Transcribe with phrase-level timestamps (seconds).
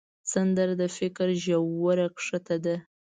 [0.31, 2.75] سندره د فکر ژوره ښکته ده